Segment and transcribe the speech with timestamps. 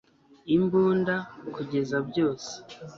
[0.55, 1.15] imbunda-
[1.53, 2.51] kugeza byose